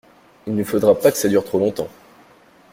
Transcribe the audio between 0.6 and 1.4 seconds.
faudra pas que ça